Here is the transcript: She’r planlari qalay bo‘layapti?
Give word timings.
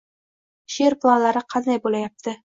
She’r 0.75 0.95
planlari 1.03 1.43
qalay 1.55 1.79
bo‘layapti? 1.85 2.35